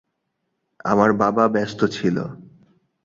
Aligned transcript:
আমার 0.85 1.09
বাবা 1.13 1.43
ব্যস্ত 1.47 1.79
ছিল। 1.91 2.17